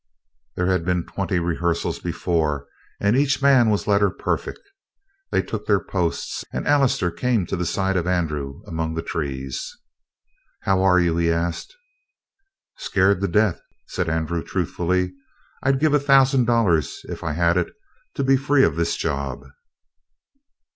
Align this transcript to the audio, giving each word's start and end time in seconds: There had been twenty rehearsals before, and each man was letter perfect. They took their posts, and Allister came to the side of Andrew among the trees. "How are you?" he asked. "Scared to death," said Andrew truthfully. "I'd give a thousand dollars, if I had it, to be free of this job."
There 0.55 0.65
had 0.65 0.83
been 0.83 1.05
twenty 1.05 1.37
rehearsals 1.37 1.99
before, 1.99 2.65
and 2.99 3.15
each 3.15 3.39
man 3.39 3.69
was 3.69 3.85
letter 3.85 4.09
perfect. 4.09 4.61
They 5.29 5.43
took 5.43 5.67
their 5.67 5.79
posts, 5.79 6.43
and 6.51 6.67
Allister 6.67 7.11
came 7.11 7.45
to 7.45 7.55
the 7.55 7.67
side 7.67 7.95
of 7.95 8.07
Andrew 8.07 8.63
among 8.65 8.95
the 8.95 9.03
trees. 9.03 9.77
"How 10.61 10.81
are 10.81 10.99
you?" 10.99 11.15
he 11.17 11.31
asked. 11.31 11.75
"Scared 12.79 13.21
to 13.21 13.27
death," 13.27 13.61
said 13.85 14.09
Andrew 14.09 14.43
truthfully. 14.43 15.13
"I'd 15.61 15.79
give 15.79 15.93
a 15.93 15.99
thousand 15.99 16.45
dollars, 16.45 17.01
if 17.03 17.23
I 17.23 17.33
had 17.33 17.55
it, 17.55 17.67
to 18.15 18.23
be 18.23 18.37
free 18.37 18.63
of 18.63 18.77
this 18.77 18.95
job." 18.97 19.43